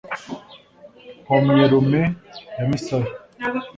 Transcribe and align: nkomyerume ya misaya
nkomyerume 1.23 2.01
ya 2.57 2.63
misaya 2.69 3.11